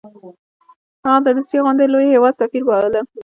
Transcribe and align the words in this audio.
هغه 1.03 1.19
د 1.25 1.27
روسیې 1.35 1.59
غوندې 1.63 1.85
لوی 1.93 2.07
هیواد 2.13 2.33
سفیر 2.41 2.63
باله. 2.69 2.99